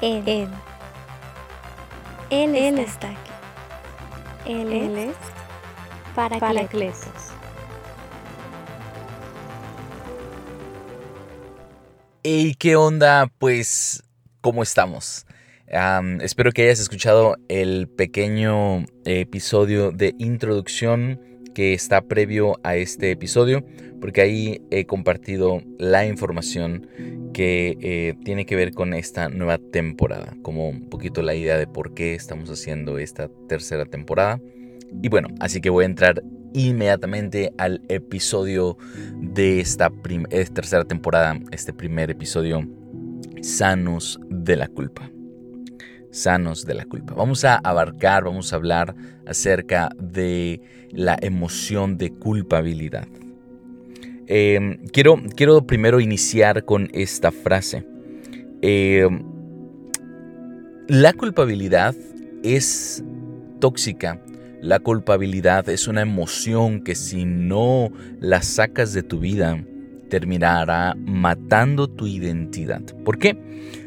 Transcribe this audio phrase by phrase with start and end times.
[0.00, 0.22] Él.
[0.26, 0.48] Él.
[2.30, 3.30] Él, Él está, aquí.
[4.46, 5.16] Él, Él es es
[6.14, 7.32] Paracletos.
[12.22, 13.28] Hey, ¿qué onda?
[13.38, 14.04] Pues,
[14.40, 15.26] ¿cómo estamos?
[15.72, 21.20] Am, espero que hayas escuchado el pequeño episodio de introducción
[21.58, 23.64] que está previo a este episodio,
[24.00, 26.86] porque ahí he compartido la información
[27.34, 31.66] que eh, tiene que ver con esta nueva temporada, como un poquito la idea de
[31.66, 34.40] por qué estamos haciendo esta tercera temporada.
[35.02, 36.22] Y bueno, así que voy a entrar
[36.54, 38.78] inmediatamente al episodio
[39.20, 39.90] de esta
[40.30, 42.68] eh, tercera temporada, este primer episodio,
[43.42, 45.10] Sanos de la culpa.
[46.10, 47.14] Sanos de la culpa.
[47.14, 48.94] Vamos a abarcar, vamos a hablar
[49.26, 53.06] acerca de la emoción de culpabilidad.
[54.26, 57.86] Eh, quiero, quiero primero iniciar con esta frase.
[58.62, 59.08] Eh,
[60.88, 61.94] la culpabilidad
[62.42, 63.04] es
[63.60, 64.20] tóxica.
[64.60, 69.62] La culpabilidad es una emoción que si no la sacas de tu vida,
[70.08, 72.82] terminará matando tu identidad.
[73.04, 73.38] ¿Por qué?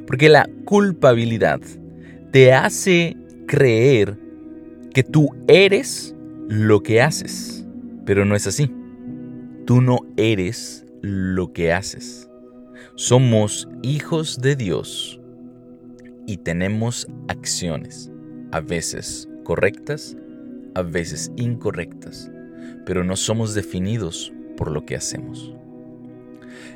[0.07, 1.59] Porque la culpabilidad
[2.31, 4.17] te hace creer
[4.93, 6.15] que tú eres
[6.47, 7.65] lo que haces,
[8.05, 8.73] pero no es así.
[9.65, 12.29] Tú no eres lo que haces.
[12.95, 15.19] Somos hijos de Dios
[16.25, 18.11] y tenemos acciones,
[18.51, 20.15] a veces correctas,
[20.75, 22.31] a veces incorrectas,
[22.85, 25.53] pero no somos definidos por lo que hacemos.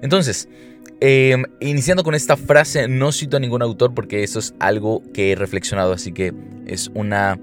[0.01, 0.49] Entonces,
[1.01, 5.31] eh, iniciando con esta frase, no cito a ningún autor porque eso es algo que
[5.31, 6.33] he reflexionado, así que
[6.65, 7.39] es una,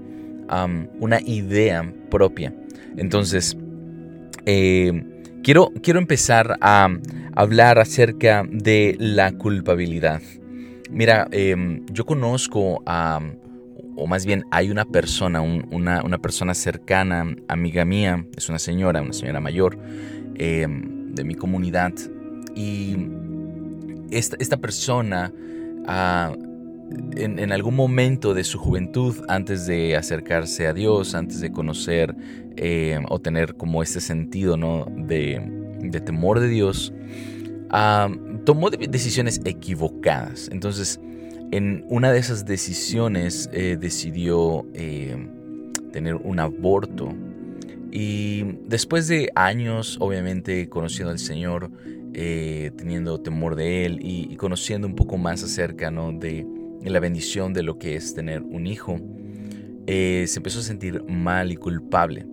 [0.99, 2.53] una idea propia.
[2.97, 3.57] Entonces,
[4.45, 5.03] eh,
[5.43, 6.89] quiero, quiero empezar a
[7.35, 10.21] hablar acerca de la culpabilidad.
[10.91, 13.19] Mira, eh, yo conozco a,
[13.95, 18.59] o más bien hay una persona, un- una, una persona cercana, amiga mía, es una
[18.59, 19.77] señora, una señora mayor
[20.35, 21.93] de mi comunidad,
[22.55, 22.95] y
[24.17, 25.33] esta, persona
[25.87, 26.33] ah,
[27.15, 32.15] en, algún momento de su juventud, antes de acercarse a Dios, antes de conocer
[32.55, 34.85] eh, o tener como este sentido ¿no?
[34.95, 35.41] de,
[36.05, 36.93] temor de Dios,
[37.69, 38.09] ah,
[38.45, 40.49] tomó de- decisiones equivocadas.
[40.51, 40.99] Entonces,
[41.51, 45.15] en una de esas decisiones eh, decidió eh,
[45.91, 47.13] tener un aborto.
[47.91, 51.69] Y después de años, obviamente, conociendo al Señor,
[52.13, 56.11] eh, teniendo temor de Él y, conociendo un poco más acerca ¿no?
[56.11, 56.45] de,
[56.83, 58.97] la bendición de lo que es tener un hijo,
[59.87, 62.25] eh, se empezó a sentir mal y culpable.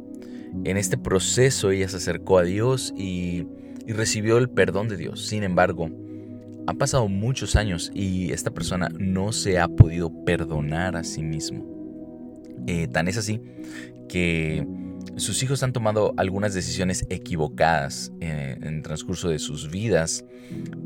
[0.65, 3.47] En este proceso ella se acercó a Dios y,
[3.87, 5.27] y recibió el perdón de Dios.
[5.27, 5.89] Sin embargo,
[6.67, 11.65] han pasado muchos años y esta persona no se ha podido perdonar a sí mismo.
[12.67, 13.41] Eh, tan es así
[14.09, 14.67] que
[15.17, 20.25] sus hijos han tomado algunas decisiones equivocadas eh, en el transcurso de sus vidas,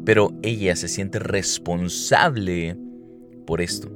[0.05, 2.77] pero ella se siente responsable
[3.47, 3.91] por esto.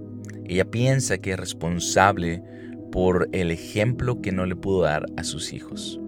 [0.46, 2.42] Ella piensa que es responsable
[2.90, 6.00] por el ejemplo que no le pudo dar a sus hijos.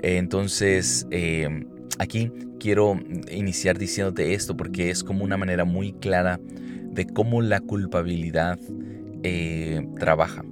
[0.00, 1.66] Entonces, eh,
[1.98, 2.98] aquí quiero
[3.30, 6.40] iniciar diciéndote esto porque es como una manera muy clara
[6.92, 8.58] de cómo la culpabilidad
[9.22, 10.44] eh, trabaja.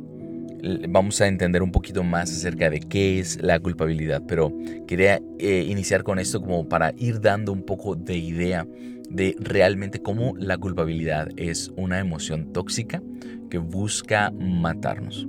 [0.89, 4.53] Vamos a entender un poquito más acerca de qué es la culpabilidad, pero
[4.87, 8.67] quería eh, iniciar con esto como para ir dando un poco de idea
[9.11, 13.03] de realmente cómo la culpabilidad es una emoción tóxica
[13.51, 15.27] que busca matarnos.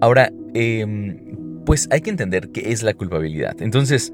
[0.00, 3.60] Ahora, em, pues hay que entender qué es la culpabilidad.
[3.60, 4.12] Entonces,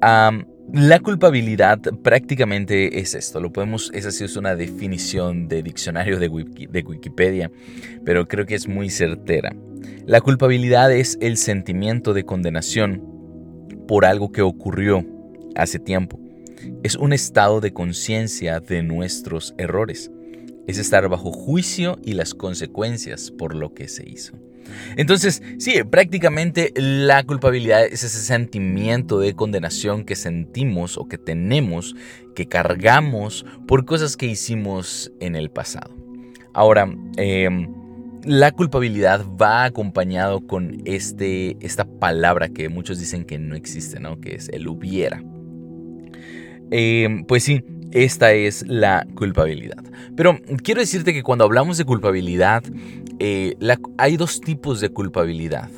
[0.00, 3.40] am, la culpabilidad prácticamente es esto.
[3.40, 7.50] Lo podemos, esa sí es una definición de diccionario de, de Wikipedia,
[8.04, 9.54] pero creo que es muy certera.
[10.06, 13.02] La culpabilidad es el sentimiento de condenación
[13.86, 15.04] por algo que ocurrió
[15.56, 16.18] hace tiempo.
[16.82, 20.10] Es un estado de conciencia de nuestros errores.
[20.66, 24.38] Es estar bajo juicio y las consecuencias por lo que se hizo.
[24.96, 31.94] Entonces, sí, prácticamente la culpabilidad es ese sentimiento de condenación que sentimos o que tenemos,
[32.34, 35.94] que cargamos por cosas que hicimos en el pasado.
[36.54, 37.68] Ahora, em,
[38.24, 44.20] la culpabilidad va acompañado con este, esta palabra que muchos dicen que no existe, ¿no?
[44.20, 45.22] Que es el hubiera.
[46.70, 49.82] Em, pues sí, esta es la culpabilidad.
[50.16, 52.62] Pero quiero decirte que cuando hablamos de culpabilidad,
[53.18, 53.56] eh,
[53.98, 55.68] hay dos tipos de culpabilidad.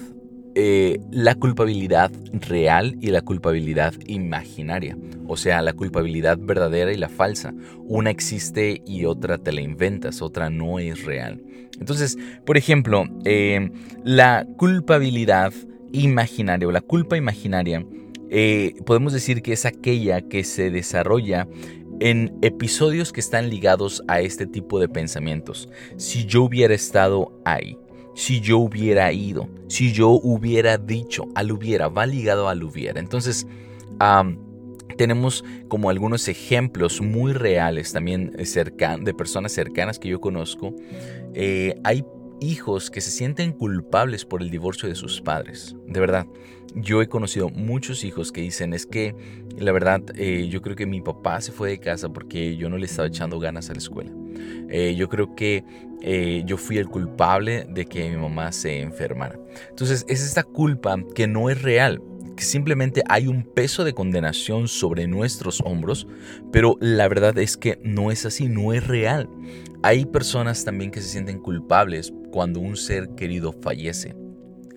[0.56, 4.96] eh, la culpabilidad real y la culpabilidad imaginaria,
[5.26, 7.52] o sea, la culpabilidad verdadera y la falsa.
[7.88, 11.42] Una existe y otra te la inventas, otra no es real.
[11.80, 13.68] Entonces, por ejemplo, eh,
[14.04, 15.52] la culpabilidad
[15.90, 17.84] imaginaria o la culpa imaginaria,
[18.86, 21.46] podemos decir que es aquella que se desarrolla
[22.04, 25.70] en episodios que están ligados a este tipo de pensamientos.
[25.96, 27.78] Si yo hubiera estado ahí,
[28.14, 33.00] si yo hubiera ido, si yo hubiera dicho, al hubiera, va ligado al hubiera.
[33.00, 33.46] Entonces,
[34.98, 40.74] tenemos como algunos ejemplos muy reales también de personas cercanas que yo conozco.
[41.32, 42.04] Eh, hay
[42.38, 45.74] hijos que se sienten culpables por el divorcio de sus padres.
[45.86, 46.26] De verdad,
[46.74, 49.14] yo he conocido muchos hijos que dicen es que
[49.58, 52.78] la verdad eh, yo creo que mi papá se fue de casa porque yo no
[52.78, 54.10] le estaba echando ganas a la escuela.
[54.68, 55.64] Eh, yo creo que
[56.02, 59.38] eh, yo fui el culpable de que mi mamá se enfermara.
[59.70, 62.00] Entonces es esta culpa que no es real
[62.34, 66.06] que simplemente hay un peso de condenación sobre nuestros hombros,
[66.50, 69.28] pero la verdad es que no es así, no es real.
[69.82, 74.23] Hay personas también que se sienten culpables cuando un ser querido fallece.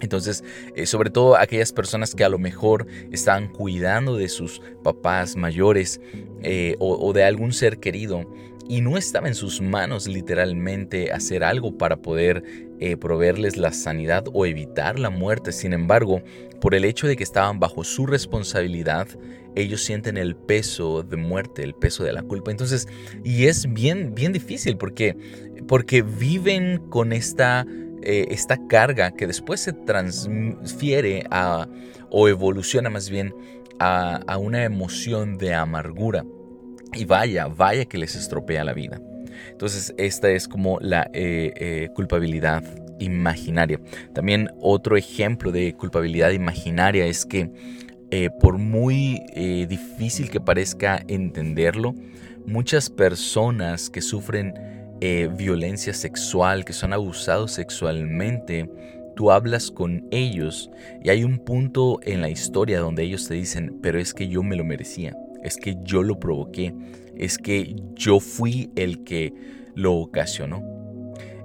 [0.01, 0.43] Entonces,
[0.75, 5.99] eh, sobre todo aquellas personas que a lo mejor están cuidando de sus papás mayores
[6.41, 8.25] eh, o, de algún ser querido
[8.69, 12.43] y no estaba en sus manos literalmente hacer algo para poder
[12.79, 15.51] eh, proveerles la sanidad o evitar la muerte.
[15.51, 16.21] Sin embargo,
[16.59, 19.07] por el hecho de que estaban bajo su responsabilidad,
[19.55, 22.51] ellos sienten el peso de muerte, el peso de la culpa.
[22.51, 22.87] Entonces,
[23.23, 25.17] y es bien, bien difícil porque,
[25.67, 27.65] porque viven con esta,
[28.09, 31.67] eh, esta carga que después se transfiere a,
[32.09, 33.33] o evoluciona más bien
[33.79, 36.23] a, a una emoción de amargura.
[36.93, 39.01] Y vaya, vaya que les estropea la vida.
[39.51, 42.63] Entonces, esta es como la eh, eh, culpabilidad
[42.97, 43.81] imaginaria.
[44.13, 47.51] También otro ejemplo de culpabilidad imaginaria es que
[48.39, 49.21] por muy
[49.67, 51.93] difícil que parezca entenderlo,
[52.45, 54.53] muchas personas que sufren
[54.99, 58.69] violencia sexual, que son abusados sexualmente,
[59.17, 60.69] tú hablas con ellos
[61.03, 64.43] y hay un punto en la historia donde ellos te dicen, pero es que yo
[64.43, 66.73] me lo merecía, es que yo lo provoqué,
[67.17, 69.33] es que yo fui el que
[69.75, 70.63] lo ocasionó.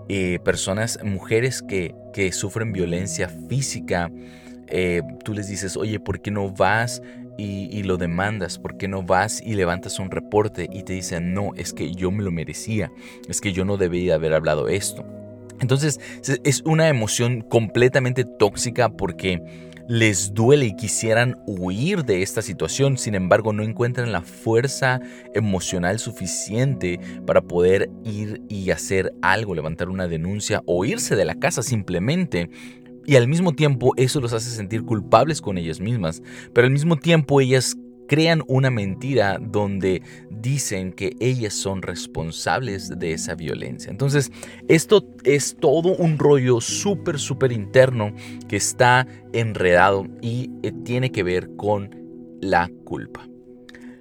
[0.09, 1.95] Eh, personas, mujeres que,
[2.33, 4.11] sufren violencia física,
[4.69, 7.03] eh, tú les dices, oye, ¿por qué no vas
[7.37, 8.59] y, lo demandas?
[8.59, 10.69] ¿Por qué no vas y levantas un reporte?
[10.73, 12.93] Y te dicen, no, es que yo me lo merecía,
[13.29, 15.05] es que yo no debía haber hablado esto.
[15.61, 16.01] Entonces
[16.45, 19.41] es una emoción completamente tóxica porque
[19.89, 25.01] les duele y quisieran huir de esta situación, sin embargo no encuentran la fuerza
[25.35, 31.35] emocional suficiente para poder ir y hacer algo, levantar una denuncia o irse de la
[31.35, 32.49] casa simplemente.
[33.07, 36.23] Y al mismo tiempo eso los hace sentir culpables con ellas mismas,
[36.53, 37.77] pero al mismo tiempo ellas
[38.09, 43.91] crean una mentira donde dicen que ellas son responsables de esa violencia.
[43.91, 44.31] Entonces,
[44.69, 48.13] esto es todo un rollo súper, súper interno
[48.49, 51.97] que está enredado y eh, tiene que ver con
[52.43, 53.27] la culpa.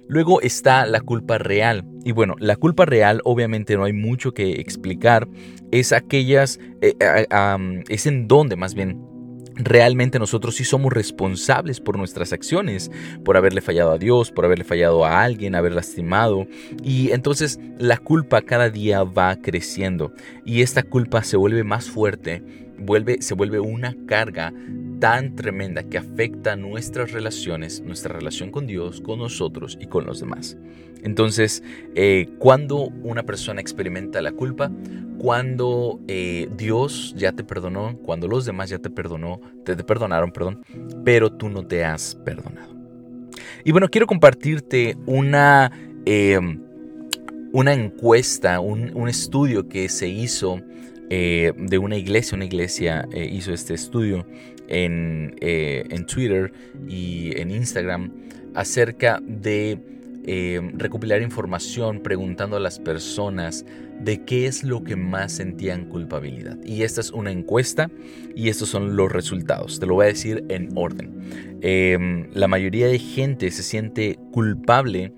[0.08, 1.82] Luego está la culpa real.
[2.04, 5.28] Y bueno, la culpa real obviamente no hay mucho que explicar.
[5.70, 6.94] Es aquellas, eh,
[7.88, 9.12] es en donde más bien
[9.54, 12.90] realmente nosotros sí somos responsables por nuestras acciones,
[13.24, 16.46] por haberle fallado a Dios, por haberle fallado a alguien, haber lastimado.
[16.82, 20.12] Y entonces la culpa cada día va creciendo
[20.44, 22.42] y esta culpa se vuelve más fuerte,
[22.78, 24.52] vuelve, se vuelve una carga
[25.00, 30.20] tan tremenda que afecta nuestras relaciones, nuestra relación con Dios, con nosotros y con los
[30.20, 30.56] demás.
[31.02, 31.62] Entonces,
[31.94, 34.70] eh, cuando una persona experimenta la culpa,
[35.18, 40.64] cuando eh, Dios ya te perdonó, cuando los demás ya te perdonó, te, perdonaron, perdón,
[41.04, 42.74] pero tú no te has perdonado.
[43.64, 45.70] Y bueno, quiero compartirte una,
[46.04, 46.60] em,
[47.52, 50.60] una encuesta, un, estudio que se hizo
[51.14, 52.36] eh, de una iglesia.
[52.36, 54.26] Una iglesia eh, hizo este estudio
[54.68, 56.50] en, en Twitter
[56.88, 58.10] y en Instagram
[58.54, 59.78] acerca de
[60.74, 63.66] recopilar información preguntando a las personas
[64.00, 66.56] de qué es lo que más sentían culpabilidad.
[66.64, 67.90] Y esta es una encuesta
[68.34, 69.80] y estos son los resultados.
[69.80, 71.58] Te lo voy a decir en orden.
[71.60, 75.12] Em, la mayoría de gente se siente culpable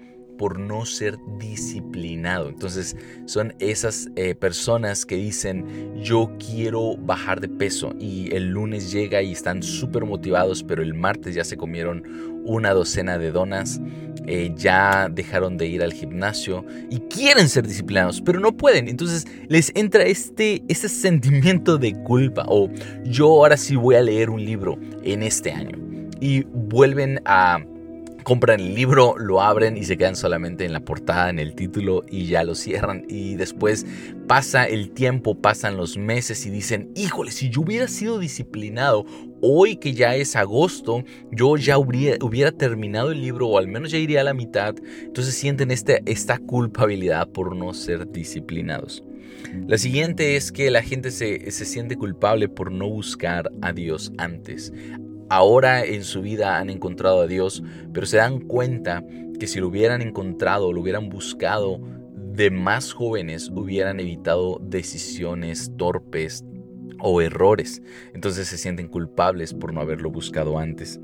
[0.44, 2.50] por no ser disciplinado.
[2.50, 8.92] Entonces son esas eh, personas que dicen yo quiero bajar de peso y el lunes
[8.92, 13.80] llega y están súper motivados, pero el martes ya se comieron una docena de donas,
[14.26, 18.86] eh, ya dejaron de ir al gimnasio y quieren ser disciplinados, pero no pueden.
[18.88, 22.68] Entonces les entra este, este sentimiento de culpa o
[23.06, 25.78] yo ahora sí voy a leer un libro en este año.
[26.20, 27.64] Y vuelven a
[28.24, 32.02] compran el libro, lo abren y se quedan solamente en la portada, en el título
[32.10, 33.04] y ya lo cierran.
[33.08, 33.86] Y después
[34.26, 39.06] pasa el tiempo, pasan los meses y dicen, híjole, si yo hubiera sido disciplinado
[39.40, 43.98] hoy que ya es agosto, yo ya hubiera, terminado el libro o al menos ya
[43.98, 44.74] iría a la mitad.
[45.02, 49.04] Entonces sienten este, esta culpabilidad por no ser disciplinados.
[49.68, 54.12] La siguiente es que la gente se, se, siente culpable por no buscar a Dios
[54.16, 54.72] antes
[55.28, 57.62] ahora en su vida han encontrado a Dios,
[57.92, 59.04] pero se dan cuenta
[59.38, 61.80] que si lo hubieran encontrado lo hubieran buscado
[62.34, 66.44] de más jóvenes, hubieran evitado decisiones torpes
[67.00, 67.82] o errores.
[68.12, 71.00] Entonces se sienten culpables por no haberlo buscado antes.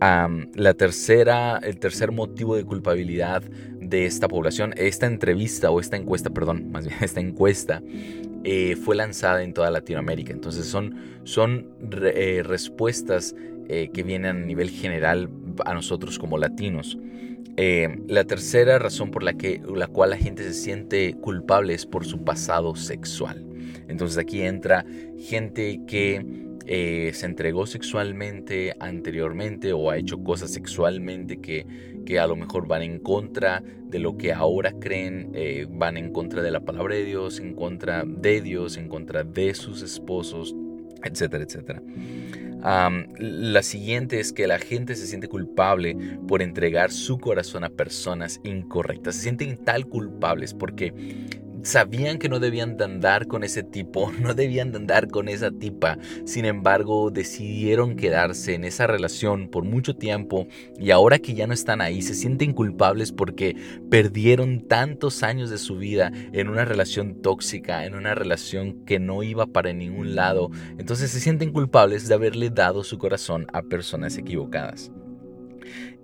[0.00, 3.42] la tercera, el tercer motivo de culpabilidad
[3.80, 7.82] de esta población, esta entrevista o esta encuesta, perdón, más bien esta encuesta,
[8.42, 10.32] eh, fue lanzada en toda Latinoamérica.
[10.32, 11.70] Entonces son, son
[12.02, 13.34] eh, respuestas
[13.68, 15.30] eh, que vienen a nivel general
[15.64, 16.98] a nosotros como latinos.
[17.56, 21.86] Eh, la tercera razón por la, que, la cual la gente se siente culpable es
[21.86, 23.42] por su pasado sexual.
[23.88, 24.84] Entonces aquí entra
[25.18, 26.26] gente que
[26.66, 31.66] eh, se entregó sexualmente anteriormente o ha hecho cosas sexualmente que,
[32.04, 35.32] que a lo mejor van en contra de lo que ahora creen,
[35.70, 39.54] van en contra de la palabra de Dios, en contra de Dios, en contra de
[39.54, 40.54] sus esposos,
[41.02, 41.82] etcétera, etcétera
[42.64, 48.40] la siguiente es que la gente se siente culpable por entregar su corazón a personas
[48.42, 49.16] incorrectas.
[49.16, 50.94] Se sienten tal culpables porque
[51.64, 55.50] sabían que no debían de andar con ese tipo, no debían de andar con esa
[55.50, 55.98] tipa.
[56.24, 60.46] Sin embargo, decidieron quedarse en esa relación por mucho tiempo
[60.78, 63.56] y ahora que ya no están ahí, se sienten culpables porque
[63.90, 69.22] perdieron tantos años de su vida en una relación tóxica, en una relación que no
[69.22, 70.50] iba para ningún lado.
[70.78, 74.90] Entonces se sienten culpables de haberle dado su corazón a personas equivocadas.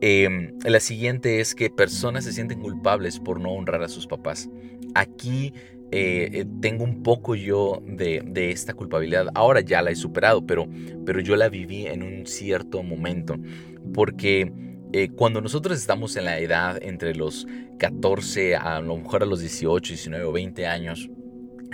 [0.00, 4.48] Em, la siguiente es que personas se sienten culpables por no honrar a sus papás.
[4.94, 5.52] Aquí
[5.92, 9.28] eh, eh, tengo un poco yo de, esta culpabilidad.
[9.34, 10.68] Ahora ya la he superado, pero,
[11.04, 13.36] pero yo la viví en un cierto momento.
[13.92, 14.52] Porque
[14.92, 17.46] eh, cuando nosotros estamos en la edad entre los
[17.78, 21.10] 14, a lo mejor a los 18, 19 o 20 años,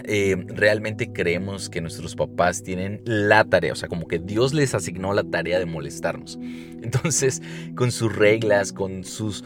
[0.05, 5.13] realmente creemos que nuestros papás tienen la tarea, o sea, como que Dios les asignó
[5.13, 6.39] la tarea de molestarnos.
[6.83, 7.43] Entonces,
[7.75, 9.45] con sus reglas, con sus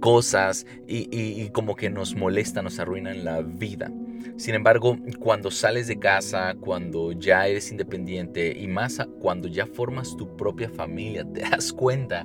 [0.00, 3.90] cosas y, como que nos molesta, nos arruinan la vida.
[4.36, 10.16] Sin embargo, cuando sales de casa, cuando ya eres independiente y más cuando ya formas
[10.16, 12.24] tu propia familia, te das cuenta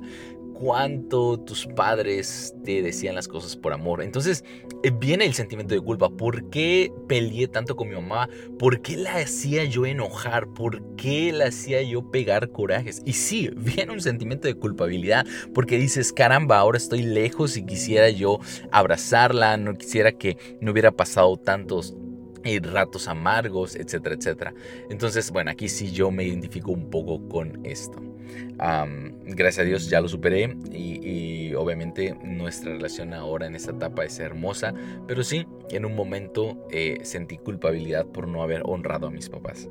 [0.52, 4.02] cuánto tus padres te decían las cosas por amor.
[4.02, 4.44] Entonces
[4.82, 6.10] eh, viene el sentimiento de culpa.
[6.10, 8.28] ¿Por qué peleé tanto con mi mamá?
[8.58, 10.48] ¿Por qué la hacía yo enojar?
[10.48, 13.02] ¿Por qué la hacía yo pegar corajes?
[13.04, 18.10] Y sí, viene un sentimiento de culpabilidad porque dices, caramba, ahora estoy lejos y quisiera
[18.10, 18.38] yo
[18.70, 21.96] abrazarla, no quisiera que no hubiera pasado tantos
[22.44, 24.54] y ratos amargos, etcétera, etcétera.
[24.90, 28.00] Entonces, bueno, aquí sí yo me identifico un poco con esto.
[29.24, 34.18] gracias a Dios ya lo superé y, obviamente nuestra relación ahora en esta etapa es
[34.18, 34.74] hermosa,
[35.06, 39.68] pero sí, en un momento eh, sentí culpabilidad por no haber honrado a mis papás.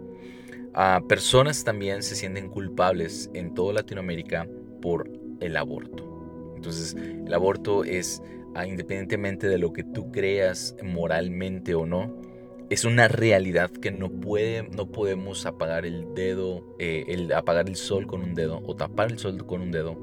[0.74, 4.48] Uh, personas también se sienten culpables en toda Latinoamérica
[4.82, 5.10] por
[5.42, 6.54] el aborto.
[6.56, 8.22] Entonces, el aborto es,
[8.56, 12.16] ah, independientemente de lo que tú creas moralmente o no,
[12.72, 18.08] es una realidad que no, puede, no podemos apagar el dedo, eh, apagar el sol
[18.08, 19.98] con un dedo o tapar el sol con un dedo.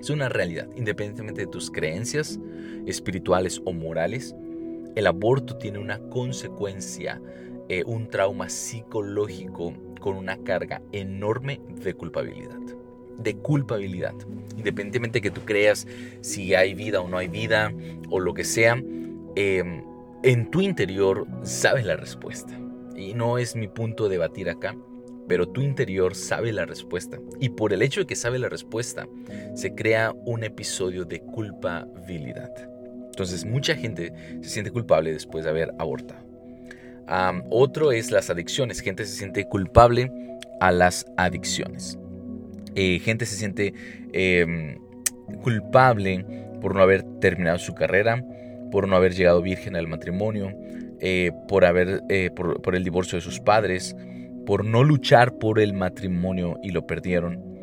[0.00, 2.38] Es una realidad, independientemente de tus creencias
[2.86, 4.36] espirituales o morales.
[4.94, 7.20] El aborto tiene una consecuencia,
[7.68, 12.60] eh, un trauma psicológico con una carga enorme de culpabilidad.
[13.18, 14.14] De culpabilidad.
[14.56, 15.88] Independientemente de que tú creas
[16.20, 17.72] si hay vida o no hay vida
[18.10, 18.80] o lo que sea.
[19.34, 19.82] Eh,
[20.22, 22.58] en tu interior sabes la respuesta.
[22.96, 24.74] Y no es mi punto de debatir acá,
[25.28, 27.18] pero tu interior sabe la respuesta.
[27.40, 29.06] Y por el hecho de que sabe la respuesta,
[29.54, 32.50] se crea un episodio de culpabilidad.
[33.06, 36.24] Entonces mucha gente se siente culpable después de haber abortado.
[37.50, 38.80] otro es las adicciones.
[38.80, 40.10] Gente se siente culpable
[40.60, 41.98] a las adicciones.
[42.74, 43.72] Eh, gente se siente
[44.12, 44.78] em,
[45.42, 46.24] culpable
[46.60, 48.22] por no haber terminado su carrera,
[48.70, 50.52] por no haber llegado virgen al matrimonio,
[51.00, 53.94] eh, por, haber, eh, por, el divorcio de sus padres,
[54.46, 57.54] por no luchar por el matrimonio y lo perdieron.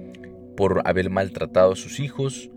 [0.56, 2.52] por haber maltratado a sus hijos,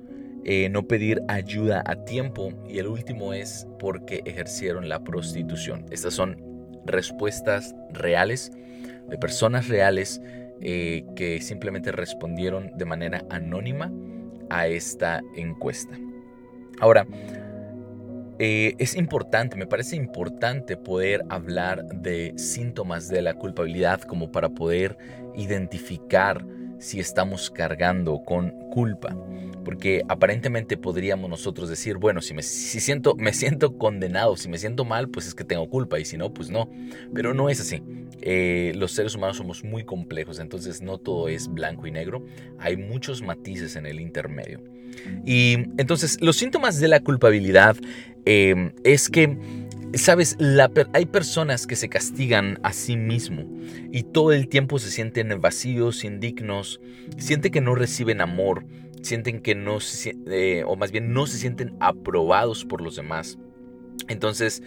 [0.45, 5.87] eh, no pedir ayuda a tiempo y el último es porque ejercieron la prostitución.
[5.91, 6.37] Estas son
[6.85, 8.53] respuestas reales
[9.09, 10.21] de personas reales
[10.61, 13.91] que simplemente respondieron de manera anónima
[14.51, 15.99] a esta encuesta.
[16.81, 17.07] Ahora,
[18.39, 24.51] eh, es importante, me parece importante poder hablar de síntomas de la culpabilidad como para
[24.51, 24.99] poder
[25.35, 26.45] identificar
[26.79, 29.17] si estamos cargando con culpa.
[29.65, 34.85] Porque aparentemente podríamos nosotros decir, bueno, si me, siento, me siento condenado, si me siento
[34.85, 36.71] mal, pues es que tengo culpa y si no, pues no.
[37.13, 37.83] Pero no es así.
[38.21, 42.25] Eh, los seres humanos somos muy complejos, entonces no todo es blanco y negro.
[42.59, 44.61] Hay muchos matices en el intermedio.
[45.25, 47.77] Y entonces los síntomas de la culpabilidad
[48.25, 49.37] eh, es que
[49.95, 50.37] Sabes,
[50.93, 53.45] hay personas que se castigan a sí mismo
[53.93, 56.81] y todo el tiempo se sienten vacíos, indignos,
[57.17, 58.67] sienten que no reciben amor,
[59.01, 63.39] sienten que no se, eh, o más bien no se sienten aprobados por los demás.
[64.09, 64.63] Entonces,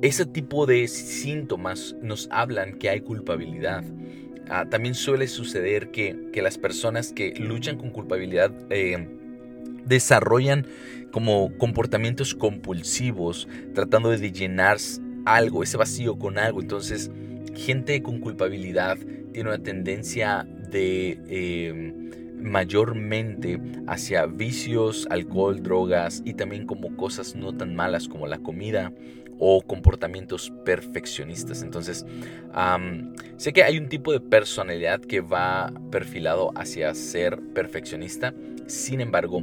[0.00, 3.84] ese tipo de síntomas nos hablan que hay culpabilidad.
[4.48, 9.08] Ah, también suele suceder que, las personas que luchan con culpabilidad eh,
[9.86, 10.66] desarrollan
[11.10, 14.78] como comportamientos compulsivos, tratando de llenar
[15.24, 16.60] algo, ese vacío con algo.
[16.60, 17.10] Entonces,
[17.54, 18.98] gente con culpabilidad
[19.32, 22.10] tiene una tendencia de em,
[22.42, 28.92] mayormente hacia vicios, alcohol, drogas y también como cosas no tan malas como la comida
[29.38, 31.62] o comportamientos perfeccionistas.
[31.62, 32.06] Entonces,
[33.36, 38.34] sé que hay un tipo de personalidad que va perfilado hacia ser perfeccionista.
[38.66, 39.42] Sin embargo,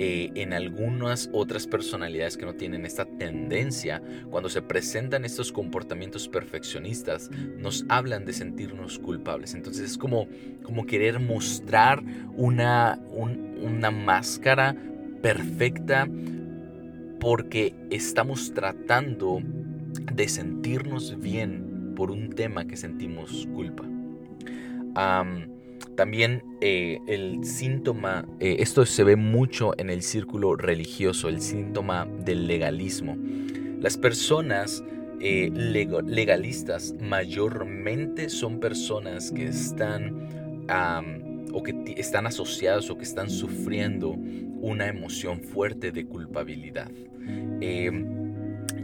[0.00, 6.28] eh, en algunas otras personalidades que no tienen esta tendencia, cuando se presentan estos comportamientos
[6.28, 9.54] perfeccionistas, nos hablan de sentirnos culpables.
[9.54, 10.28] Entonces es como,
[10.62, 12.00] como querer mostrar
[12.36, 14.76] una, una máscara
[15.20, 16.06] perfecta
[17.20, 19.40] porque estamos tratando
[20.12, 23.84] de sentirnos bien por un tema que sentimos culpa.
[25.98, 32.06] También eh, el síntoma, eh, esto se ve mucho en el círculo religioso, el síntoma
[32.24, 33.16] del legalismo.
[33.80, 34.84] Las personas
[35.20, 40.66] eh, legalistas mayormente son personas que están
[41.52, 44.16] o que están asociadas o que están sufriendo
[44.60, 46.90] una emoción fuerte de culpabilidad.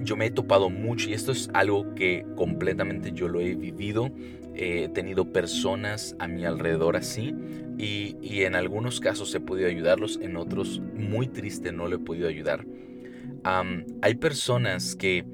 [0.02, 4.10] yo me he topado mucho y esto es algo que completamente yo lo he vivido
[4.54, 7.34] he tenido personas a mi alrededor así
[7.76, 12.28] y, en algunos casos he podido ayudarlos, en otros muy triste no le he podido
[12.28, 12.64] ayudar.
[13.44, 15.24] hay personas que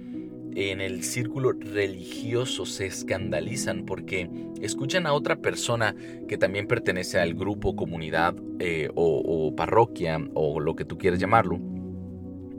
[0.54, 5.94] en el círculo religioso se escandalizan porque escuchan a otra persona
[6.28, 11.60] que también pertenece al grupo, comunidad eh, o parroquia o lo que tú quieras llamarlo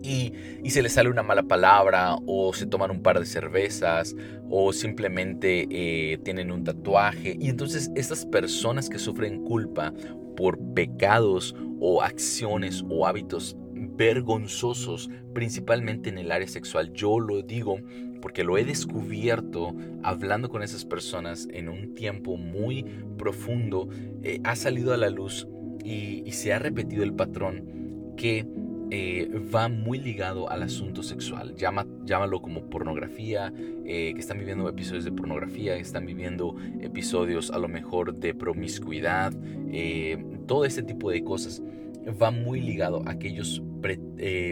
[0.03, 0.33] y,
[0.69, 4.15] se les sale una mala palabra o se toman un par de cervezas
[4.49, 7.37] o simplemente eh, tienen un tatuaje.
[7.39, 9.93] Y entonces estas personas que sufren culpa
[10.35, 13.57] por pecados o acciones o hábitos
[14.01, 17.77] vergonzosos, principalmente en el área sexual, yo lo digo
[18.19, 22.83] porque lo he descubierto hablando con esas personas en un tiempo muy
[23.19, 23.89] profundo,
[24.23, 25.47] eh, ha salido a la luz
[25.83, 28.47] y, y se ha repetido el patrón que
[28.89, 31.55] eh, va muy ligado al asunto sexual.
[31.55, 33.53] Llama, llámalo como pornografía,
[33.85, 38.33] eh, que están viviendo episodios de pornografía, que están viviendo episodios a lo mejor de
[38.33, 39.31] promiscuidad,
[39.71, 41.61] eh, todo ese tipo de cosas.
[42.21, 43.27] Va muy ligado a que
[43.81, 43.99] ellos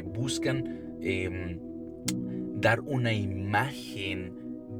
[0.01, 1.59] buscan em,
[2.59, 4.33] dar una imagen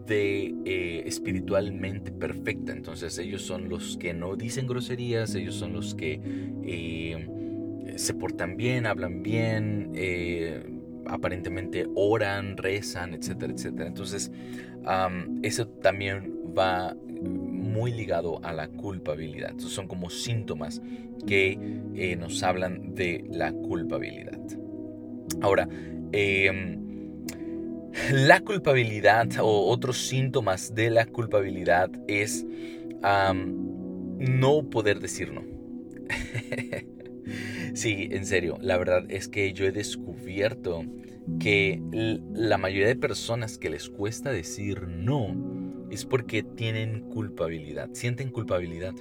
[0.08, 2.74] de espiritualmente perfecta.
[2.74, 6.20] Entonces ellos son los que no dicen groserías, ellos son los que
[8.00, 10.64] se portan bien, hablan bien, eh,
[11.06, 13.88] aparentemente oran, rezan, etcétera, etcétera.
[13.88, 14.32] Entonces,
[15.42, 16.96] eso también va
[17.69, 19.58] muy ligado a la culpabilidad.
[19.58, 20.82] son como síntomas
[21.27, 21.58] que
[21.95, 24.39] eh, nos hablan de la culpabilidad.
[25.41, 25.67] Ahora,
[26.12, 26.79] em,
[28.12, 32.45] la culpabilidad o otros síntomas de la culpabilidad es
[34.17, 35.43] no poder decir no.
[37.73, 40.84] Sí, en serio, la verdad es que yo he descubierto
[41.39, 41.82] que
[42.34, 45.36] la mayoría de personas que les cuesta decir no
[45.91, 48.93] es porque tienen culpabilidad, sienten culpabilidad.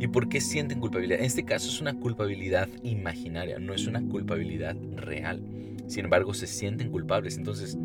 [0.00, 1.18] ¿Y por qué sienten culpabilidad?
[1.20, 5.42] En este caso es una culpabilidad imaginaria, no es una culpabilidad real.
[5.86, 7.36] Sin embargo, se sienten culpables.
[7.36, 7.78] Entonces,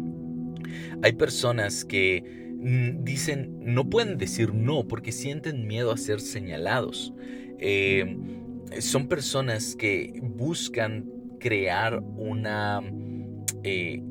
[1.02, 2.24] hay personas que
[2.58, 7.14] mm, dicen, no pueden decir no porque sienten miedo a ser señalados.
[7.60, 8.18] Eh,
[8.80, 11.06] son personas que buscan
[11.40, 12.82] crear una...
[13.64, 14.02] Eh,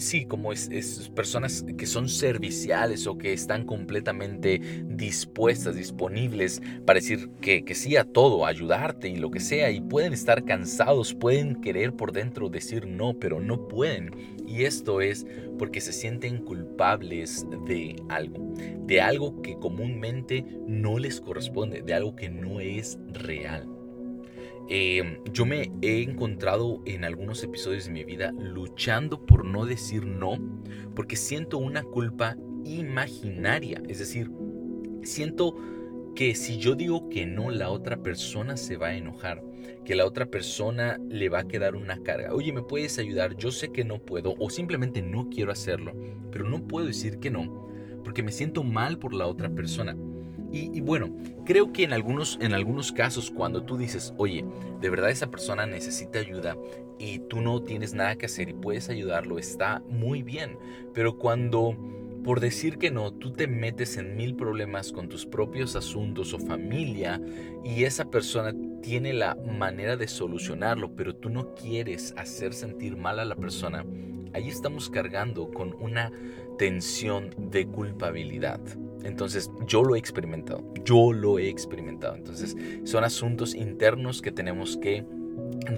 [0.00, 0.68] sí, como es,
[1.14, 7.96] personas que son serviciales o que están completamente dispuestas, disponibles para decir que, que, sí
[7.96, 12.48] a todo, ayudarte y lo que sea, y pueden estar cansados, pueden querer por dentro
[12.48, 14.38] decir no, pero no pueden.
[14.46, 15.26] Y esto es
[15.58, 18.54] porque se sienten culpables de algo,
[18.86, 23.79] de algo que comúnmente no les corresponde, de algo que no es real.
[24.68, 30.06] Em, yo me he encontrado en algunos episodios de mi vida luchando por no decir
[30.06, 30.38] no,
[30.94, 33.82] porque siento una culpa imaginaria.
[33.88, 34.30] Es decir,
[35.02, 35.56] siento
[36.14, 39.42] que si yo digo que no, la otra persona se va a enojar,
[39.84, 42.34] que la otra persona le va a quedar una carga.
[42.34, 43.36] Oye, ¿me puedes ayudar?
[43.36, 45.94] Yo sé que no puedo o simplemente no quiero hacerlo,
[46.30, 47.68] pero no puedo decir que no,
[48.04, 49.96] porque me siento mal por la otra persona.
[50.52, 54.44] Y, bueno, creo que en algunos, en algunos casos cuando tú dices, oye,
[54.80, 56.56] de verdad esa persona necesita ayuda
[56.98, 60.58] y tú no tienes nada que hacer y puedes ayudarlo, está muy bien.
[60.92, 61.76] Pero cuando
[62.24, 66.38] por decir que no, tú te metes en mil problemas con tus propios asuntos o
[66.38, 67.20] familia
[67.64, 73.20] y esa persona tiene la manera de solucionarlo, pero tú no quieres hacer sentir mal
[73.20, 73.86] a la persona,
[74.34, 76.12] ahí estamos cargando con una
[76.58, 78.60] tensión de culpabilidad.
[79.04, 82.16] Entonces yo lo he experimentado, yo lo he experimentado.
[82.16, 85.04] Entonces son asuntos internos que tenemos que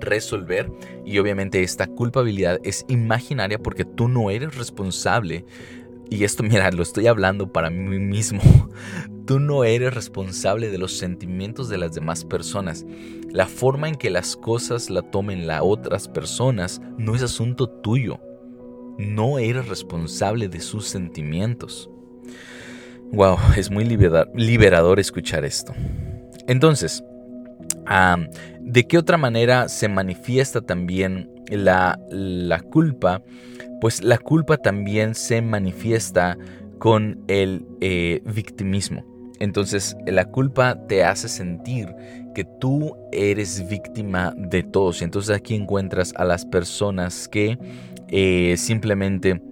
[0.00, 0.70] resolver
[1.04, 5.44] y obviamente esta culpabilidad es imaginaria porque tú no eres responsable.
[6.11, 8.42] Y esto, mira, lo estoy hablando para mí mismo.
[9.24, 12.85] Tú no eres responsable de los sentimientos de las demás personas.
[13.30, 18.18] La forma en que las cosas la tomen las otras personas no es asunto tuyo.
[18.98, 21.88] No eres responsable de sus sentimientos.
[23.12, 25.72] Wow, es muy liberador escuchar esto.
[26.46, 27.05] Entonces,
[28.61, 31.98] ¿de qué otra manera se manifiesta también la,
[32.70, 33.22] culpa?
[33.81, 36.38] Pues la culpa también se manifiesta
[36.79, 39.05] con el eh, victimismo.
[39.38, 41.94] Entonces, la culpa te hace sentir
[42.35, 45.03] que tú eres víctima de todos.
[45.03, 47.59] Entonces aquí encuentras a las personas que
[48.09, 49.42] eh, simplemente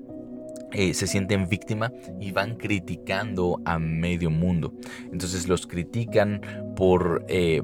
[0.72, 4.72] eh, se sienten víctima y van criticando a medio mundo.
[5.12, 6.40] Entonces los critican
[6.76, 7.62] por, eh,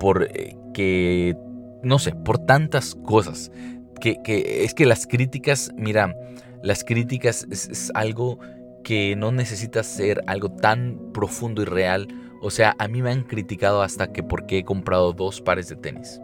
[0.00, 1.36] por eh, que,
[1.82, 3.52] no sé, por tantas cosas.
[4.00, 4.18] Que,
[4.64, 6.14] es que las críticas, mira,
[6.62, 8.38] las críticas es, algo
[8.84, 12.08] que no necesita ser algo tan profundo y real.
[12.40, 15.76] O sea, a mí me han criticado hasta que porque he comprado dos pares de
[15.76, 16.20] tenis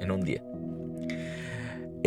[0.00, 0.42] en un día.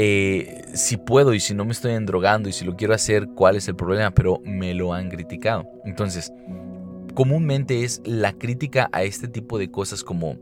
[0.01, 3.57] Eh, si puedo y si no me estoy endrogando y si lo quiero hacer, cuál
[3.57, 5.67] es el problema, pero me lo han criticado.
[5.83, 6.31] Entonces,
[7.15, 10.37] comúnmente es la crítica a este tipo de cosas como,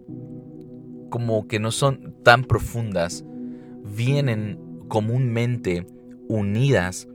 [1.09, 3.25] como que no son tan profundas,
[3.83, 5.87] vienen comúnmente
[6.27, 7.07] unidas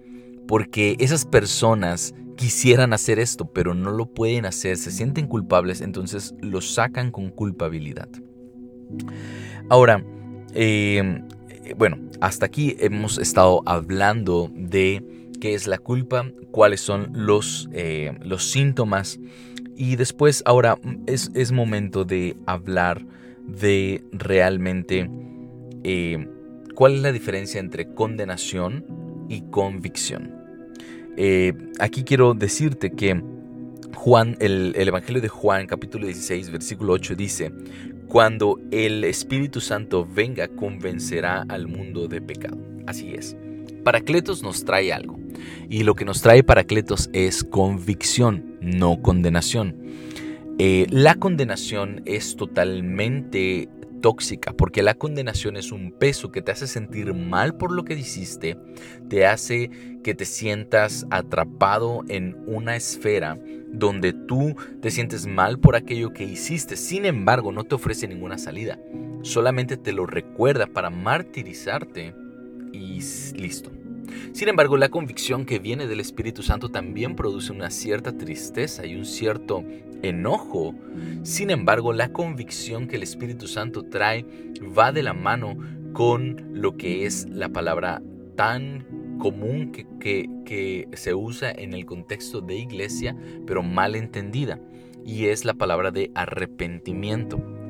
[0.48, 6.34] porque esas personas quisieran hacer esto, pero no lo pueden hacer, se sienten culpables, entonces
[6.40, 8.08] lo sacan con culpabilidad.
[9.68, 10.04] Ahora,
[10.54, 11.22] eh,
[11.76, 18.12] bueno, hasta aquí hemos estado hablando de qué es la culpa, cuáles son los, eh,
[18.22, 19.18] los síntomas
[19.76, 23.04] y después ahora es, momento de hablar
[23.46, 25.10] de realmente
[25.82, 26.28] eh,
[26.74, 28.84] cuál es la diferencia entre condenación
[29.28, 30.32] y convicción.
[31.16, 33.22] Eh, aquí quiero decirte que
[33.94, 37.52] Juan, el, el, Evangelio de Juan, capítulo 16, versículo 8 dice,
[38.08, 42.58] cuando el Espíritu Santo venga, convencerá al mundo de pecado.
[42.86, 43.36] Así es.
[43.84, 45.18] Paracletos nos trae algo.
[45.68, 49.76] Y lo que nos trae Paracletos es convicción, no condenación.
[50.58, 53.68] Eh, la condenación es totalmente
[54.02, 57.94] tóxica, porque la condenación es un peso que te hace sentir mal por lo que
[57.94, 58.58] hiciste,
[59.08, 59.70] te hace
[60.04, 63.38] que te sientas atrapado en una esfera
[63.68, 68.36] donde tú te sientes mal por aquello que hiciste, sin embargo no te ofrece ninguna
[68.36, 68.78] salida,
[69.22, 72.14] solamente te lo recuerda para martirizarte
[72.72, 73.00] y
[73.34, 73.81] listo.
[74.32, 78.94] Sin embargo, la convicción que viene del Espíritu Santo también produce una cierta tristeza y
[78.94, 79.64] un cierto
[80.02, 80.74] enojo.
[81.22, 84.24] Sin embargo, la convicción que el Espíritu Santo trae
[84.76, 85.56] va de la mano
[85.92, 88.02] con lo que es la palabra
[88.36, 88.86] tan
[89.18, 89.86] común que,
[90.44, 94.58] que, se usa en el contexto de iglesia, pero mal entendida,
[95.04, 97.61] y es la palabra de arrepentimiento.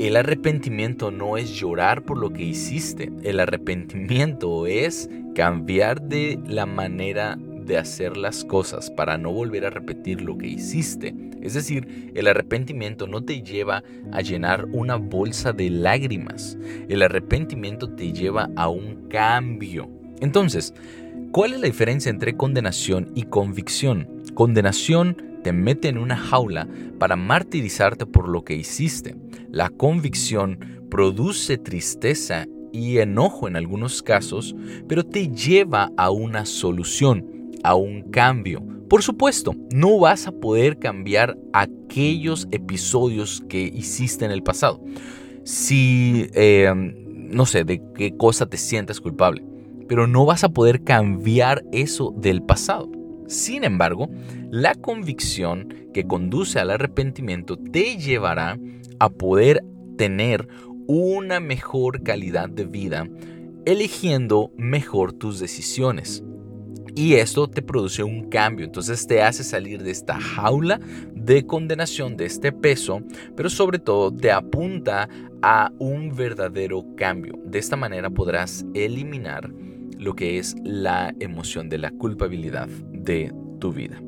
[0.00, 6.64] El arrepentimiento no es llorar por lo que hiciste, el arrepentimiento es cambiar de la
[6.64, 7.36] manera
[7.66, 11.14] de hacer las cosas para no volver a repetir lo que hiciste.
[11.42, 16.56] Es decir, el arrepentimiento no te lleva a llenar una bolsa de lágrimas.
[16.88, 19.90] El arrepentimiento te lleva a un cambio.
[20.22, 20.72] Entonces,
[21.30, 24.08] ¿cuál es la diferencia entre condenación y convicción?
[24.32, 29.14] Condenación te mete en una jaula para martirizarte por lo que hiciste.
[29.50, 30.58] La convicción
[30.90, 34.54] produce tristeza y enojo en algunos casos,
[34.88, 38.62] pero te lleva a una solución, a un cambio.
[38.88, 44.80] Por supuesto, no vas a poder cambiar aquellos episodios que hiciste en el pasado.
[45.44, 46.94] Si, em,
[47.30, 49.44] no sé, de qué cosa te sientas culpable,
[49.88, 52.99] pero no vas a poder cambiar eso del pasado.
[53.30, 54.10] Sin embargo,
[54.50, 58.58] la convicción que conduce al arrepentimiento te llevará
[58.98, 59.64] a poder
[59.96, 60.48] tener
[60.88, 63.08] una mejor calidad de vida
[63.66, 66.24] eligiendo mejor tus decisiones.
[66.96, 70.80] Y esto te produce un cambio, entonces te hace salir de esta jaula
[71.14, 73.00] de condenación, de este peso,
[73.36, 75.08] pero sobre todo te apunta
[75.40, 77.38] a un verdadero cambio.
[77.44, 79.52] De esta manera podrás eliminar
[80.00, 84.00] lo que es la emoción de la culpabilidad de tu vida.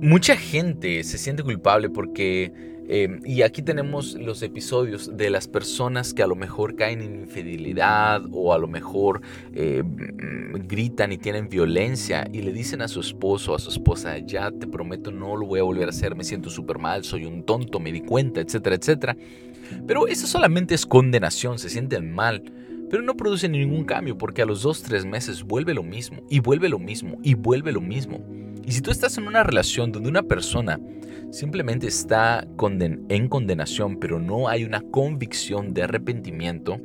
[0.00, 2.52] mucha gente se siente culpable porque
[2.90, 7.20] Em, y aquí tenemos los episodios de las personas que a lo mejor caen en
[7.20, 9.20] infidelidad o a lo mejor
[9.52, 14.16] eh, gritan y tienen violencia y le dicen a su esposo o a su esposa,
[14.16, 17.26] ya te prometo no lo voy a volver a hacer, me siento súper mal, soy
[17.26, 19.16] un tonto, me di cuenta, etcétera, etcétera.
[19.86, 22.42] Pero eso solamente es condenación, se sienten mal.
[22.90, 26.40] Pero no produce ningún cambio porque a los dos, tres meses vuelve lo mismo y
[26.40, 28.24] vuelve lo mismo y vuelve lo mismo.
[28.64, 30.80] Y si tú estás en una relación donde una persona
[31.30, 32.46] simplemente está
[33.08, 36.80] en condenación, pero no hay una convicción de arrepentimiento,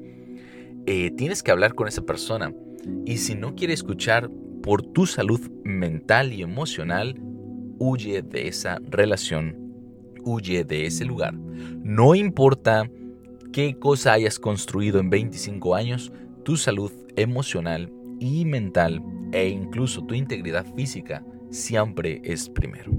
[0.86, 2.54] eh, tienes que hablar con esa persona.
[3.06, 4.30] Y si no quiere escuchar
[4.62, 7.16] por tu salud mental y emocional,
[7.80, 9.58] huye de esa relación,
[10.24, 11.34] huye de ese lugar.
[11.34, 12.90] No importa
[13.54, 16.12] qué cosa hayas construido en 25 años,
[16.44, 22.92] tu salud emocional y mental e incluso tu integridad física siempre es primero.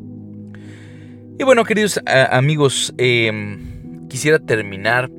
[1.38, 5.11] Y bueno, queridos amigos, em, quisiera terminar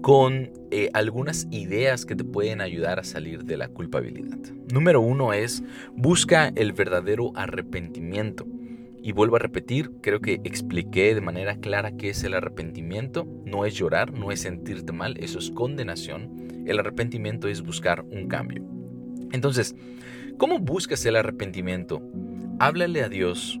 [0.00, 4.38] con eh, algunas ideas que te pueden ayudar a salir de la culpabilidad.
[4.72, 5.62] Número uno es
[5.96, 8.46] busca el verdadero arrepentimiento.
[9.06, 13.24] Y vuelvo a repetir, creo que expliqué de manera clara qué es el arrepentimiento.
[13.44, 16.64] No es llorar, no es sentirte mal, eso es condenación.
[16.66, 18.64] El arrepentimiento es buscar un cambio.
[19.30, 19.76] Entonces,
[20.38, 22.02] ¿cómo buscas el arrepentimiento?
[22.58, 23.60] Háblale a Dios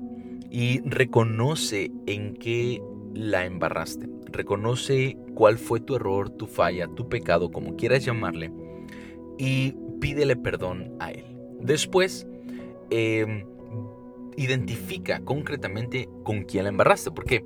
[0.50, 2.82] y reconoce en qué
[3.14, 4.08] la embarraste.
[4.32, 8.50] Reconoce cuál fue tu error, tu falla, tu pecado, como quieras llamarle,
[9.38, 11.24] y pídele perdón a Él.
[11.60, 12.26] Después,
[12.90, 13.44] em,
[14.36, 17.10] identifica concretamente con quién la embarraste.
[17.10, 17.44] Porque,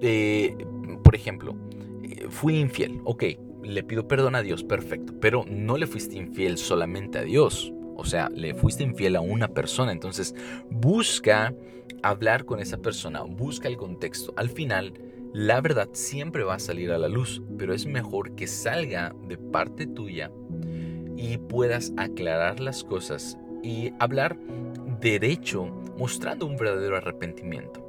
[0.00, 0.56] eh,
[1.02, 1.56] por ejemplo,
[2.02, 3.00] eh, fui infiel.
[3.04, 3.24] Ok,
[3.62, 5.14] le pido perdón a Dios, perfecto.
[5.20, 7.72] Pero no le fuiste infiel solamente a Dios.
[7.96, 9.92] O sea, le fuiste infiel a una persona.
[9.92, 10.34] Entonces,
[10.70, 11.54] busca
[12.02, 14.34] hablar con esa persona, busca el contexto.
[14.36, 14.94] Al final,
[15.32, 19.36] la verdad siempre va a salir a la luz, pero es mejor que salga de
[19.36, 20.30] parte tuya
[21.16, 24.38] y puedas aclarar las cosas y hablar
[25.00, 27.86] derecho mostrando un verdadero arrepentimiento.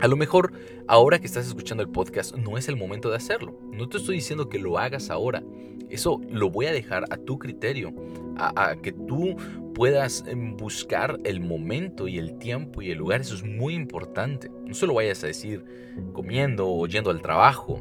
[0.00, 0.52] A lo mejor
[0.88, 3.58] ahora que estás escuchando el podcast no es el momento de hacerlo.
[3.72, 5.42] No te estoy diciendo que lo hagas ahora.
[5.88, 7.94] Eso lo voy a dejar a tu criterio,
[8.36, 9.36] a, que tú
[9.74, 13.20] puedas em, buscar el momento y el tiempo y el lugar.
[13.20, 14.50] Eso es muy importante.
[14.66, 15.64] No solo vayas a decir
[16.12, 17.80] comiendo o yendo al trabajo.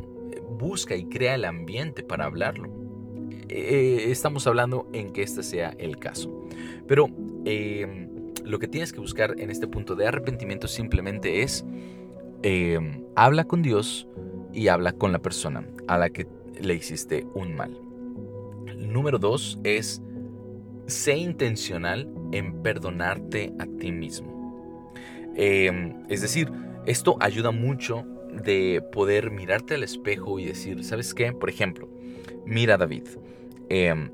[0.60, 2.70] Busca y crea el ambiente para hablarlo.
[3.50, 6.48] Eh, estamos hablando en que este sea el caso.
[6.88, 7.08] Pero
[7.46, 8.13] em,
[8.44, 11.66] lo que tienes que buscar en este punto de arrepentimiento simplemente es
[12.44, 14.08] em, habla con Dios
[14.52, 16.28] y habla con la persona a la que
[16.62, 17.78] le hiciste un mal.
[18.78, 20.02] Número dos es
[20.86, 24.92] sé intencional en perdonarte a ti mismo.
[25.36, 26.52] Em, es decir,
[26.86, 28.06] esto ayuda mucho
[28.44, 31.32] de poder mirarte al espejo y decir, ¿sabes qué?
[31.34, 31.90] Por ejemplo,
[32.46, 33.04] mira David,
[33.70, 34.10] eh,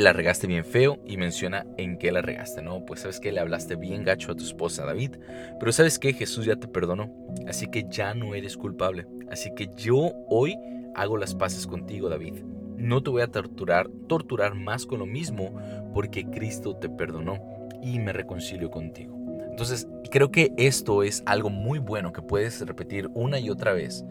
[0.00, 2.84] la regaste bien feo y menciona en qué la regaste, ¿no?
[2.84, 5.16] Pues sabes que le hablaste bien gacho a tu esposa David,
[5.58, 7.12] pero sabes que Jesús ya te perdonó,
[7.48, 10.56] así que ya no eres culpable, así que yo hoy
[10.94, 12.42] hago las paces contigo David.
[12.76, 15.54] No te voy a torturar, torturar más con lo mismo
[15.92, 17.38] porque Cristo te perdonó
[17.82, 19.16] y me reconcilio contigo.
[19.48, 24.04] Entonces, creo que esto es algo muy bueno que puedes repetir una y otra vez.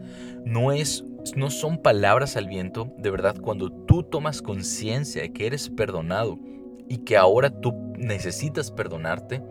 [0.46, 1.04] No es
[1.36, 6.38] no son palabras al viento, de verdad, cuando tú tomas conciencia de que eres perdonado
[6.88, 9.42] y que ahora tú necesitas perdonarte,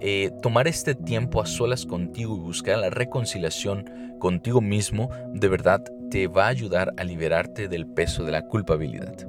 [0.00, 5.84] eh, tomar este tiempo a solas contigo y buscar la reconciliación contigo mismo, de verdad
[6.10, 9.28] te va a ayudar a liberarte del peso de la culpabilidad.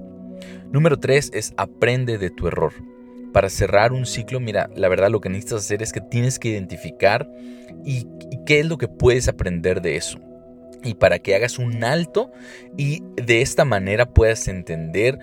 [0.72, 2.74] Número 3 es aprende de tu error.
[3.34, 6.50] Para cerrar un ciclo, mira, la verdad lo que necesitas hacer es que tienes que
[6.50, 7.30] identificar
[7.86, 10.20] y, y qué es lo que puedes aprender de eso
[10.84, 12.32] y para que hagas un alto
[12.78, 15.20] y de esta manera puedas entender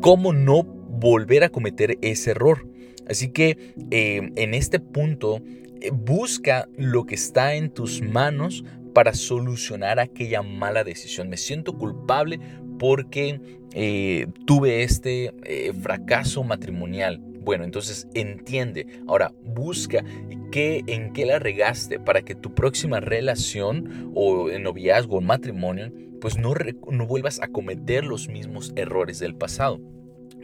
[0.00, 2.66] cómo no volver a cometer ese error.
[3.08, 5.42] Así que eh, en este punto
[5.80, 8.64] eh, busca lo que está en tus manos
[8.94, 11.28] para solucionar aquella mala decisión.
[11.28, 12.40] Me siento culpable
[12.78, 13.40] porque
[13.72, 15.32] eh, tuve este
[15.80, 17.22] fracaso matrimonial.
[17.40, 18.86] Bueno, entonces entiende.
[19.06, 20.04] Ahora busca
[20.52, 25.90] qué, en qué la regaste para que tu próxima relación o en noviazgo o matrimonio,
[26.20, 26.54] pues no,
[26.90, 29.80] no vuelvas a cometer los mismos errores del pasado.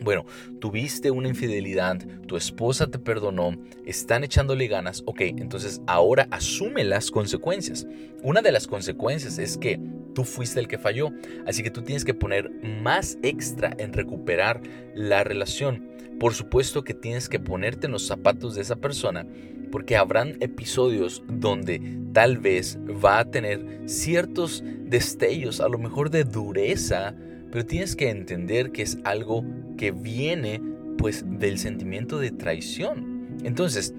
[0.02, 0.26] Bueno,
[0.60, 3.56] tuviste una infidelidad, tu esposa te perdonó,
[3.86, 7.86] están echándole ganas, ok, entonces ahora asume las consecuencias.
[8.22, 9.80] Una de las consecuencias es que
[10.14, 11.12] tú fuiste el que falló,
[11.46, 14.60] así que tú tienes que poner más extra en recuperar
[14.94, 15.95] la relación.
[16.18, 19.26] Por supuesto que tienes que ponerte en los zapatos de esa persona
[19.70, 26.24] porque habrán episodios donde tal vez va a tener ciertos destellos, a lo mejor de
[26.24, 27.14] dureza,
[27.50, 29.44] pero tienes que entender que es algo
[29.76, 30.62] que viene
[30.98, 33.38] pues del sentimiento de traición.
[33.44, 33.94] Entonces,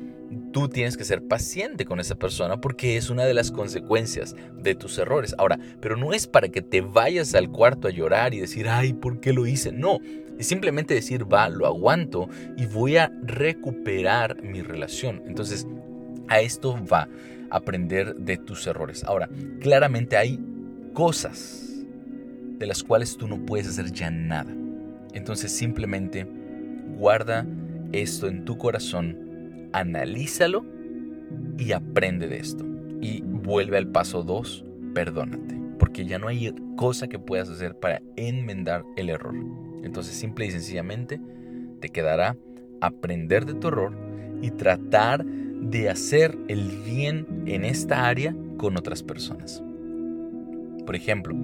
[0.52, 4.76] tú tienes que ser paciente con esa persona porque es una de las consecuencias de
[4.76, 5.36] tus errores.
[5.38, 8.94] Ahora, pero no es para que te vayas al cuarto a llorar y decir, ay,
[8.94, 9.72] ¿por qué lo hice?
[9.72, 10.00] No,
[10.38, 15.24] es simplemente decir, va, lo aguanto y voy a recuperar mi relación.
[15.26, 15.68] Entonces,
[16.28, 17.08] a esto va
[17.50, 19.04] aprender de tus errores.
[19.04, 20.40] Ahora, claramente hay
[20.94, 21.86] cosas
[22.58, 24.54] de las cuales tú no puedes hacer ya nada.
[25.14, 26.28] Entonces simplemente
[26.98, 27.46] guarda
[27.92, 30.66] esto en tu corazón, analízalo
[31.58, 32.66] y aprende de esto.
[33.02, 38.02] Y vuelve al paso 2, perdónate, porque ya no hay cosa que puedas hacer para
[38.16, 39.36] enmendar el error.
[39.84, 41.20] Entonces simple y sencillamente
[41.80, 42.36] te quedará
[42.82, 43.96] aprender de tu error
[44.42, 49.64] y tratar de hacer el bien en esta área con otras personas.
[50.86, 51.36] Por ejemplo,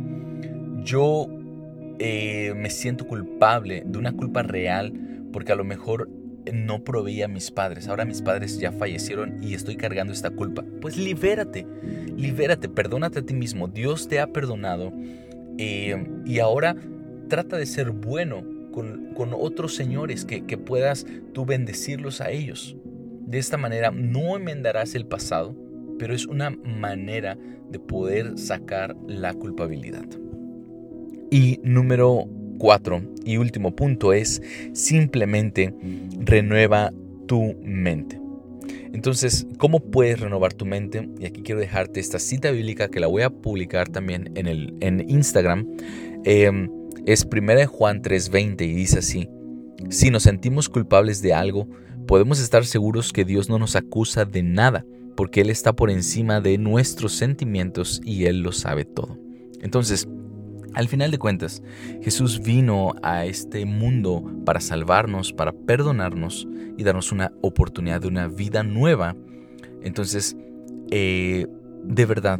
[0.83, 1.27] yo
[1.99, 4.93] eh, me siento culpable de una culpa real
[5.31, 6.09] porque a lo mejor
[6.51, 7.87] no proveía a mis padres.
[7.87, 10.63] Ahora mis padres ya fallecieron y estoy cargando esta culpa.
[10.81, 11.65] Pues libérate,
[12.15, 13.67] libérate, perdónate a ti mismo.
[13.67, 14.91] Dios te ha perdonado
[15.57, 16.75] eh, y ahora
[17.33, 22.77] trata de ser bueno con, otros señores que, que puedas tú bendecirlos a ellos.
[23.25, 25.55] De esta manera no enmendarás el pasado,
[25.97, 27.35] pero es una manera
[27.71, 30.05] de poder sacar la culpabilidad.
[31.31, 32.27] Y número
[32.59, 34.39] cuatro y último punto es
[34.73, 35.73] simplemente
[36.19, 36.93] renueva
[37.25, 38.21] tu mente.
[38.93, 41.09] Entonces, ¿cómo puedes renovar tu mente?
[41.19, 44.75] Y aquí quiero dejarte esta cita bíblica que la voy a publicar también en, el,
[44.81, 45.67] en Instagram.
[46.25, 46.69] Em,
[47.05, 49.29] es 1 Juan 3:20 y dice así,
[49.89, 51.67] si nos sentimos culpables de algo,
[52.07, 54.85] podemos estar seguros que Dios no nos acusa de nada,
[55.15, 59.17] porque Él está por encima de nuestros sentimientos y Él lo sabe todo.
[59.61, 60.07] Entonces,
[60.73, 61.61] al final de cuentas,
[62.01, 68.27] Jesús vino a este mundo para salvarnos, para perdonarnos y darnos una oportunidad de una
[68.27, 69.15] vida nueva.
[69.83, 70.35] Entonces,
[70.89, 71.45] eh,
[71.83, 72.39] de verdad,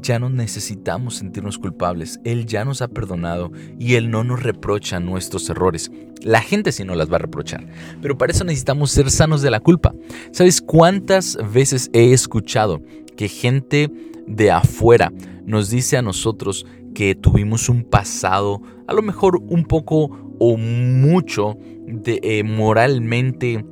[0.00, 2.20] ya no necesitamos sentirnos culpables.
[2.24, 5.90] Él ya nos ha perdonado y Él no nos reprocha nuestros errores.
[6.22, 7.66] La gente sí no las va a reprochar,
[8.02, 9.94] pero para eso necesitamos ser sanos de la culpa.
[10.32, 12.82] ¿Sabes cuántas veces he escuchado
[13.16, 13.90] que gente
[14.26, 15.12] de afuera
[15.44, 21.56] nos dice a nosotros que tuvimos un pasado, a lo mejor un poco o mucho
[21.86, 23.64] de, eh, moralmente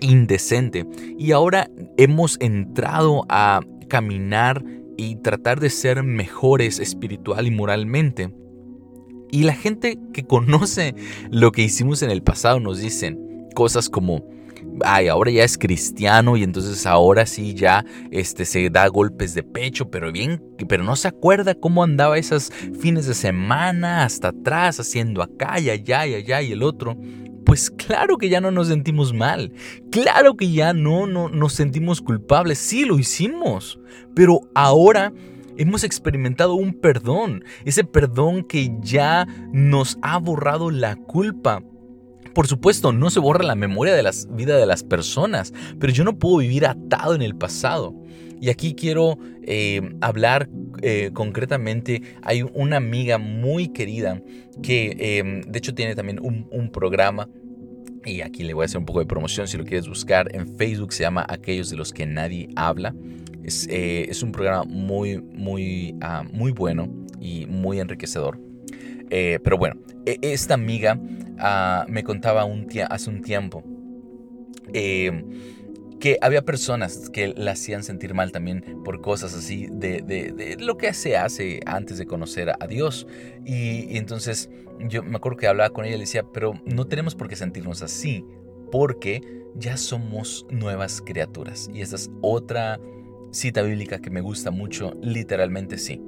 [0.00, 0.86] indecente
[1.18, 4.64] y ahora hemos entrado a caminar
[4.98, 8.34] y tratar de ser mejores espiritual y moralmente.
[9.30, 10.94] Y la gente que conoce
[11.30, 14.26] lo que hicimos en el pasado nos dicen cosas como,
[14.84, 19.44] ay, ahora ya es cristiano y entonces ahora sí ya este, se da golpes de
[19.44, 24.80] pecho, pero bien, pero no se acuerda cómo andaba esos fines de semana hasta atrás,
[24.80, 26.96] haciendo acá y allá y allá y el otro.
[27.48, 29.54] Pues claro que ya no nos sentimos mal,
[29.90, 33.80] claro que ya no, no nos sentimos culpables, sí lo hicimos,
[34.14, 35.14] pero ahora
[35.56, 41.62] hemos experimentado un perdón, ese perdón que ya nos ha borrado la culpa.
[42.34, 46.04] Por supuesto, no se borra la memoria de la vida de las personas, pero yo
[46.04, 47.94] no puedo vivir atado en el pasado.
[48.40, 50.48] Y aquí quiero eh, hablar
[50.82, 54.22] eh, concretamente, hay una amiga muy querida
[54.62, 57.28] que eh, de hecho tiene también un, programa
[58.08, 60.34] Y aquí le voy a hacer un poco de promoción si lo quieres buscar.
[60.34, 62.94] En Facebook se llama Aquellos de los que nadie habla.
[63.44, 66.88] Es, eh, es un programa muy, muy, ah, muy bueno
[67.20, 68.40] y muy enriquecedor.
[69.10, 70.98] Eh, pero bueno, e, esta amiga
[71.38, 72.46] ah, me contaba
[72.88, 73.62] hace un tiempo
[74.72, 75.24] eh,
[76.00, 80.78] que había personas que la hacían sentir mal también por cosas así de, de, lo
[80.78, 83.06] que se hace antes de conocer a Dios.
[83.44, 87.14] Y, entonces yo me acuerdo que hablaba con ella y le decía, pero no tenemos
[87.14, 88.24] por qué sentirnos así,
[88.70, 89.22] porque
[89.56, 91.68] ya somos nuevas criaturas.
[91.72, 92.78] Y esta es otra
[93.32, 96.00] cita bíblica que me gusta mucho, literalmente sí.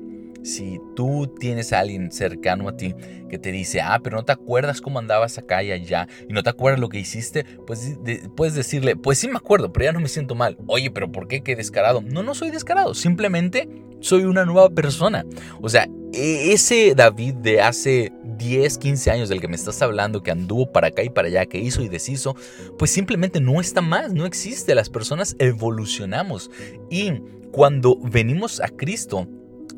[0.43, 2.95] Si tú tienes a alguien cercano a ti
[3.29, 6.43] que te dice, ah, pero no te acuerdas cómo andabas acá y allá, y no
[6.43, 7.99] te acuerdas lo que hiciste, pues
[8.37, 10.57] puedes decirle, pues sí me acuerdo, pero ya no me siento mal.
[10.67, 11.43] Oye, pero ¿por qué?
[11.43, 12.01] ¿Qué descarado?
[12.03, 13.69] No, no soy descarado, simplemente
[14.01, 15.25] soy una nueva persona.
[15.61, 20.23] O sea, e, ese David de hace 10, 15 años del que me estás hablando,
[20.23, 22.35] que anduvo para acá y para allá, que hizo y deshizo,
[22.79, 24.75] pues simplemente no está más, no existe.
[24.75, 26.51] Las personas evolucionamos.
[26.91, 27.13] Y
[27.53, 29.29] cuando venimos a Cristo,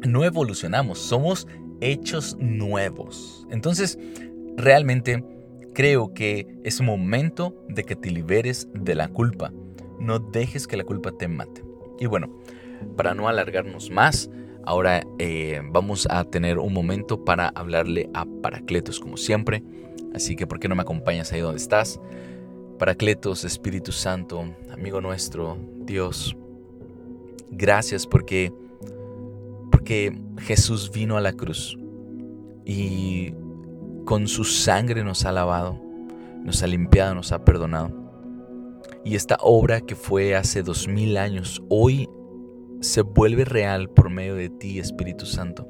[0.07, 1.47] no evolucionamos, somos
[1.81, 3.47] hechos nuevos.
[3.51, 3.99] Entonces,
[4.57, 5.25] realmente
[5.75, 9.53] creo que es momento de que te liberes de la culpa.
[9.99, 11.65] No dejes que la culpa te mate.
[11.99, 12.31] Y bueno,
[12.97, 14.31] para no alargarnos más,
[14.65, 19.63] ahora eh, vamos a tener un momento para hablarle a Paracletos como siempre.
[20.15, 22.01] Así que, ¿por qué no me acompañas ahí donde estás?
[22.79, 26.37] Paracletos, Espíritu Santo, amigo nuestro, Dios,
[27.51, 28.53] gracias porque
[29.83, 31.77] porque Jesús vino a la cruz
[32.65, 33.35] y
[34.05, 35.77] con su sangre nos ha lavado,
[36.45, 37.91] nos ha limpiado, nos ha perdonado.
[39.05, 42.09] Y esta obra que fue hace dos mil años, hoy
[42.81, 45.69] se vuelve real por medio de ti, Espíritu Santo.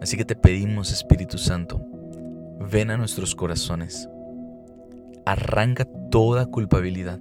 [0.00, 1.84] Así que te pedimos, Espíritu Santo,
[2.60, 4.08] ven a nuestros corazones,
[5.26, 7.18] arranca toda culpabilidad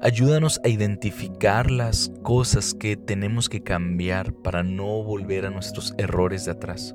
[0.00, 6.44] Ayúdanos a identificar las cosas que tenemos que cambiar para no volver a nuestros errores
[6.44, 6.94] de atrás.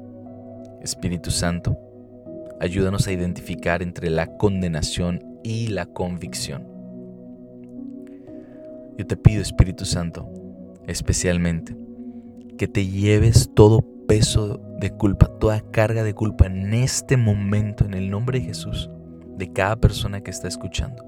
[0.82, 1.78] Espíritu Santo,
[2.60, 6.68] ayúdanos a identificar entre la condenación y la convicción.
[8.98, 10.30] Yo te pido, Espíritu Santo,
[10.88, 11.78] especialmente,
[12.58, 17.94] que te lleves todo peso de culpa, toda carga de culpa en este momento, en
[17.94, 18.90] el nombre de Jesús,
[19.38, 21.07] de cada persona que está escuchando.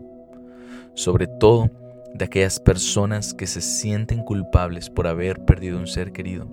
[0.94, 1.70] Sobre todo,
[2.14, 6.48] de aquellas personas que se sienten culpables por haber perdido un ser querido.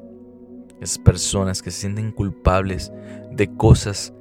[0.81, 2.93] Esas personas que se sienten culpables
[3.33, 4.13] de cosas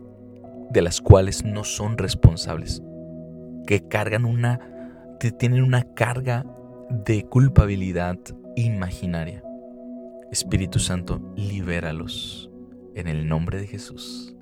[0.71, 2.81] de las cuales no son responsables.
[3.67, 6.45] Que cargan una, que tienen una carga
[6.89, 8.17] de culpabilidad
[8.55, 9.43] imaginaria.
[10.31, 12.49] Espíritu Santo, libéralos
[12.95, 14.35] en el nombre de Jesús.